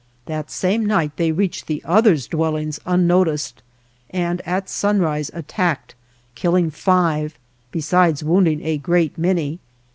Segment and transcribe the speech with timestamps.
[0.25, 3.61] That same night they reached the others' dwellings unnoticed,
[4.09, 5.93] and at sunrise attacked,
[6.33, 7.37] killing five,
[7.71, 9.59] be sides wounding a great many.